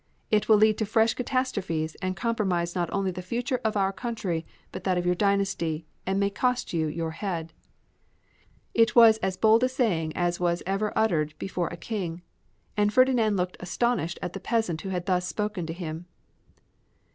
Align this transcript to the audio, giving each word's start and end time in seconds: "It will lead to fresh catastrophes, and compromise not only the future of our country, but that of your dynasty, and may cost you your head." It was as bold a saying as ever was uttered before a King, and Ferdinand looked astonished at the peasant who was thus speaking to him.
"It 0.31 0.49
will 0.49 0.57
lead 0.57 0.79
to 0.79 0.85
fresh 0.87 1.13
catastrophes, 1.13 1.93
and 2.01 2.15
compromise 2.15 2.73
not 2.73 2.89
only 2.91 3.11
the 3.11 3.21
future 3.21 3.61
of 3.63 3.77
our 3.77 3.93
country, 3.93 4.47
but 4.71 4.83
that 4.83 4.97
of 4.97 5.05
your 5.05 5.13
dynasty, 5.13 5.85
and 6.07 6.19
may 6.19 6.31
cost 6.31 6.73
you 6.73 6.87
your 6.87 7.11
head." 7.11 7.53
It 8.73 8.95
was 8.95 9.17
as 9.17 9.37
bold 9.37 9.63
a 9.63 9.69
saying 9.69 10.13
as 10.17 10.37
ever 10.39 10.41
was 10.87 10.93
uttered 10.95 11.35
before 11.37 11.67
a 11.67 11.77
King, 11.77 12.23
and 12.75 12.91
Ferdinand 12.91 13.37
looked 13.37 13.57
astonished 13.59 14.17
at 14.23 14.33
the 14.33 14.39
peasant 14.39 14.81
who 14.81 14.89
was 14.89 15.03
thus 15.05 15.27
speaking 15.27 15.67
to 15.67 15.73
him. 15.73 16.07